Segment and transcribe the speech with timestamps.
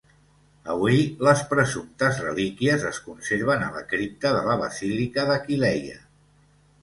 [0.75, 6.01] Avui, les presumptes relíquies es conserven a la cripta de la basílica d'Aquileia.